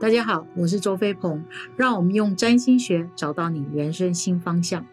[0.00, 1.42] 大家好，我是周飞鹏，
[1.76, 4.86] 让我们用占星学找到你人生新方向。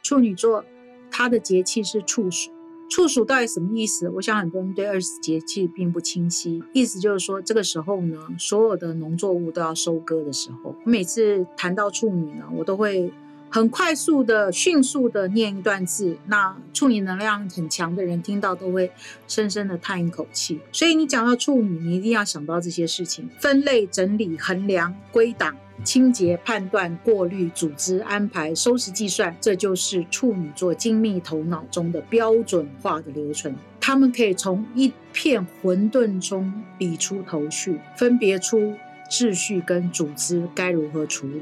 [0.00, 0.64] 处女座，
[1.10, 2.52] 它的节气是处暑。
[2.88, 4.08] 处暑到底什么意思？
[4.10, 6.62] 我想很多人对二十节气并不清晰。
[6.72, 10.76] 意思就是说，这个时候呢，所有的农作物都要收割的时候。
[10.84, 13.12] 每次谈到处女呢，我都会。
[13.56, 18.92] 很快速的、迅速的念一段字，那处女能量很强的人听到都会
[19.26, 20.60] 深深的叹一口气。
[20.70, 33.56] 所以你讲到处女，你一定要想到这些事情：分类、整理、衡量、归档、清洁、判断、过滤、组织、安排、收拾、计算，这就是处女座精密头脑中的标准化的流程。
[33.80, 38.74] 他们可以从一片混沌中理出头绪，分别出
[39.10, 41.40] 秩序跟组织该如何处理。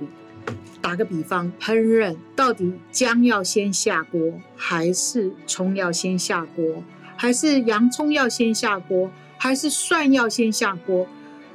[0.81, 6.83] 打个比方，烹饪到底姜要先下锅，还是葱要先下锅，
[7.17, 11.07] 还是洋葱要先下锅，还是蒜要先下锅？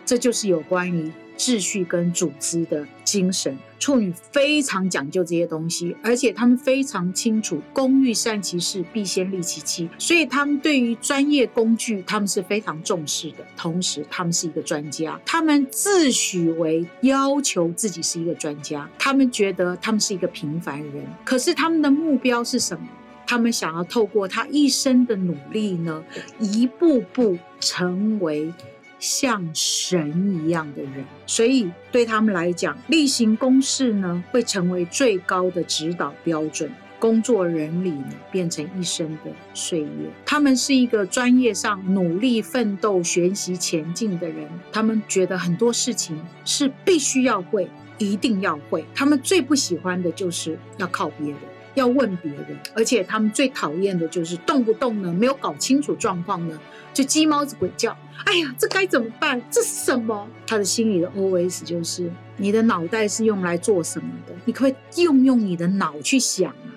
[0.05, 1.11] 这就是有关于。
[1.39, 13.37] 秩序跟组织的精神，处女非常讲究这些东西，而且他们非常清楚“工欲善其事，必先利其器”，所以他们对于专业工具，他们是非常重视的。
[13.55, 22.85] 同时，他们是一个专家，他们自诩为要求自己是一个专家，他们觉得他们是一个平凡人，可是他们的目标是什么？
[23.25, 26.03] 他们想要透过他一生的努力呢，
[26.39, 28.51] 一步步成为。
[28.99, 36.69] 像神一样的人，所以对他们来讲，例行公事呢，会成为最高的指导标准。
[36.99, 39.87] 工作人理呢，变成一生的岁月。
[40.25, 44.45] 他们是一个专业上努力奋斗、学习前进的人。
[44.69, 48.83] 他们觉得很多事情是必须要会，一定要会。
[48.93, 51.37] 他们最不喜欢的就是要靠别人。
[51.79, 56.59] 要问别人，而且他们最讨厌的就是动不动呢没有搞清楚状况呢
[56.93, 57.95] 就鸡毛子鬼叫。
[58.25, 59.41] 哎呀，这该怎么办？
[59.49, 60.27] 这是什么？
[60.45, 64.35] 他的心里的 OS 就是：你的脑袋是用来做什么的？
[64.43, 66.67] 你可不可以用用你的脑去想啊？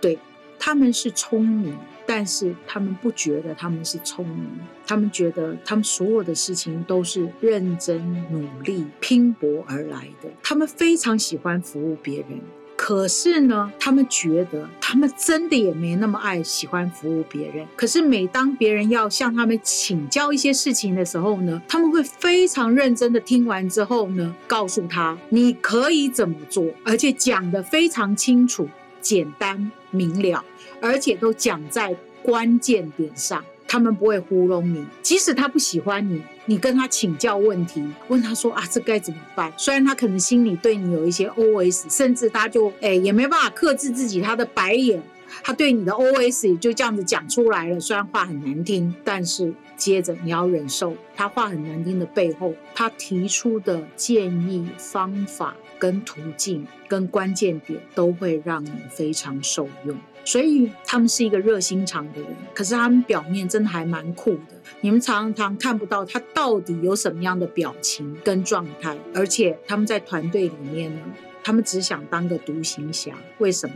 [0.00, 0.18] 对，
[0.58, 1.74] 他们是聪明，
[2.06, 4.46] 但是他们不觉得他们是聪明，
[4.86, 10.28] 他们觉得他们所有的事情都是认真努力拼搏而来的。
[10.42, 12.40] 他们非常喜欢服务别人。
[12.82, 17.66] 可是呢，他们觉得他们真的也没那么爱喜欢服务别人。
[17.76, 28.66] 可是每当别人要向他们请教一些事情的时候呢，他们会非常认真的听完之后呢，告诉他你可以怎么做，而且讲得非常清楚、
[29.02, 30.42] 简单明了，
[30.80, 33.44] 而且都讲在关键点上。
[33.68, 36.20] 他们不会糊弄你，即使他不喜欢你，
[36.50, 39.52] 你跟他请教问题，问他说啊，这该怎么办？
[39.56, 45.00] 虽然他可能心里对你有一些 OS，甚至他就哎也没办法克制自己他的白眼，
[45.44, 47.78] 他对你的 OS 也就这样子讲出来了。
[47.78, 59.96] 虽然话很难听，但是接着你要忍受他话很难听的背后，他提出的建议、方法跟途径跟关键点都会让你非常受用。
[60.24, 64.60] 所以他们是一个热心肠的人，可是他们表面真的还蛮酷的。
[64.80, 71.00] 你们常常看不到他到底有什么样的表情跟状态，而且他们在团队里面呢，
[71.42, 73.14] 他们只想当个独行侠。
[73.38, 73.74] 为什么？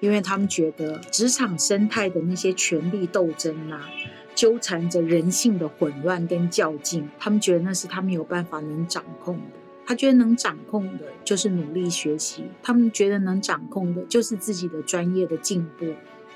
[0.00, 3.88] 因为他们觉得职场生态的那些权力斗争啊，
[4.34, 9.63] 纠缠着人性的混乱跟较劲，他们觉得那是他们有办法能掌控的。
[9.86, 15.86] 他觉得能掌控的就是努力学习，他们觉得能掌控的就是自己的专业的进步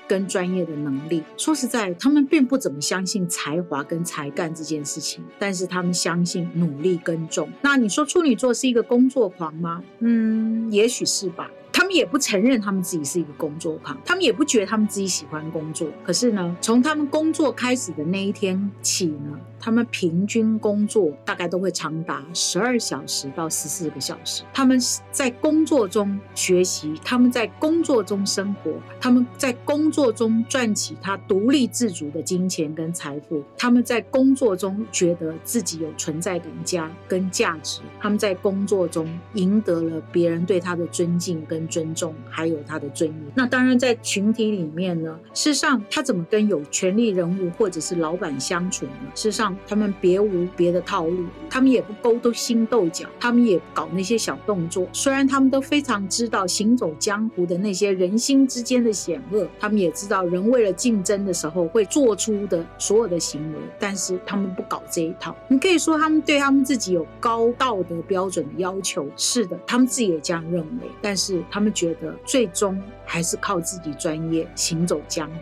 [0.07, 1.23] 跟专业的能力。
[1.37, 7.49] 说实在，他们并不怎么相信才华跟才干这件事情，但是他们相信努力跟重。
[7.61, 9.83] 那你说处女座是一个工作狂吗？
[9.99, 11.51] 嗯，也许是吧。
[11.71, 15.87] 他们也不承认他们自己是一个工作狂，他们也不觉得他们自己喜欢工作。
[16.03, 24.43] 可是呢，从他们工作开始的那一天起呢，他们平均工作大概都会长达十二小时到十四个小时。
[24.53, 24.79] 他们
[25.11, 33.43] 在工作中学习，他们在工作中生活，他们在工作中赚起他独立自主的金钱跟财富。
[33.57, 37.81] 他们在工作中觉得自己有存在感、价跟价值。
[37.99, 41.58] 他们在工作中赢得了别人对他的尊敬跟。
[41.67, 43.19] 尊重，还有他的尊严。
[43.35, 48.91] 那当然，在群体里面呢，事实上他怎么跟有权力人物或者是老板相处呢？
[49.15, 54.87] 事实上，他们别无别的套路，他们也不勾勾心斗角，他们也搞那些小动作。
[54.93, 65.35] 虽然他们都非常知道行走江湖的那些人心之间的险恶，他们也知道人为了竞争的时候会做出的所有的行为，但是他们不搞这一套。
[65.47, 71.43] 你可以说他们对他们自己有高道德标准的要求，是的，他们自己也这样认为，但是。
[71.49, 75.35] 他们觉得最终还是靠自己专业行走江湖。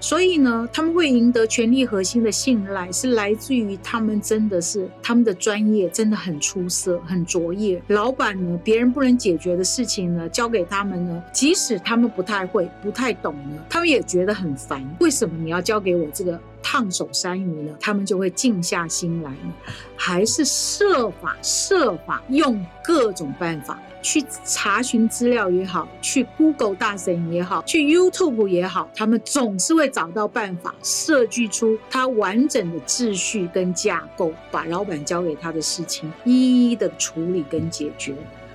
[0.00, 7.82] 所以呢，他们会赢得权力核心的信赖，是来自于他们真的是他们的专业真的很出色、很卓越。
[7.88, 14.82] 老板呢，别人不能解决的事情呢，交给他们呢，即使他们不太会、不太懂呢，他们也觉得很烦。
[15.00, 16.40] 为什么你要交给我这个？
[16.62, 19.52] 烫手山芋呢，他们就会静下心来呢，
[19.96, 38.14] 还是设法设法用各种办法去查询资料也好，去 Google 大神也好，去 YouTube 也好，他们总是会找到办法，设计出他完整的秩序跟架构，把老板交给他的事情一一的处理跟解决。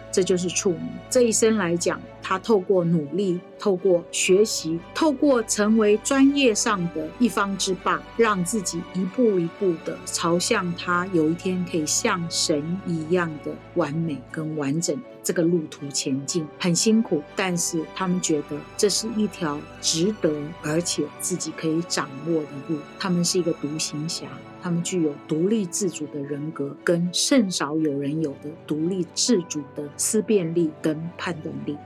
[0.09, 16.45] 这就是处女这一生来讲，他透过努力，透过学习，透过成为专业上的一方之霸，让自己一步一步的朝向他有一天可以像神一样的完美跟完整这个路途前进。
[16.59, 20.29] 很辛苦，但是他们觉得这是一条值得
[20.61, 22.77] 而且自己可以掌握的路。
[22.99, 24.27] 他们是一个独行侠。
[24.61, 31.77] 他们具有独立自主的人格，跟甚少有人有的独立自主的思辨力跟判断力。